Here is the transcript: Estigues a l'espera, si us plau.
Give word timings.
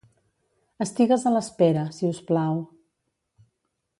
Estigues 0.85 1.25
a 1.25 1.33
l'espera, 1.35 1.85
si 1.99 2.11
us 2.15 2.23
plau. 2.31 2.59